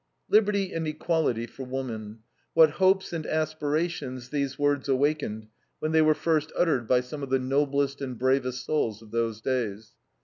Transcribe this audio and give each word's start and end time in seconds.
Liberty 0.29 0.73
and 0.73 0.87
equality 0.87 1.45
for 1.45 1.63
woman! 1.63 2.21
What 2.55 2.71
hopes 2.81 3.13
and 3.13 3.23
aspirations 3.27 4.29
these 4.29 4.57
words 4.57 4.89
awakened 4.89 5.45
when 5.77 5.91
they 5.91 6.01
were 6.01 6.15
first 6.15 6.51
uttered 6.57 6.87
by 6.87 7.01
some 7.01 7.21
of 7.21 7.29
the 7.29 7.37
noblest 7.37 8.01
and 8.01 8.17
bravest 8.17 8.65
souls 8.65 9.03
of 9.03 9.11
those 9.11 9.41
days. 9.41 9.91